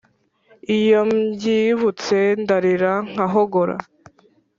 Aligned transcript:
iyo 0.77 0.99
mbyibutse 1.11 2.17
ndarira 2.41 2.93
nkahogora 3.11 3.75